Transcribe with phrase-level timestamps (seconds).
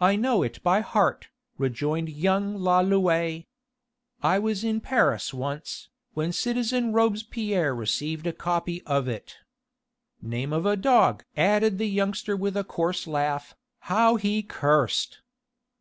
[0.00, 1.26] "I know it by heart,"
[1.58, 3.46] rejoined young Lalouët.
[4.22, 9.38] "I was in Paris once, when citizen Robespierre received a copy of it.
[10.20, 15.18] Name of a dog!" added the youngster with a coarse laugh, "how he cursed!"